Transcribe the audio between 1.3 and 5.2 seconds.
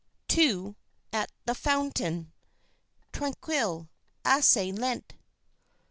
THE FOUNTAIN (Tranquille, assez lent) 3.